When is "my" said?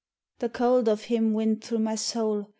1.77-1.93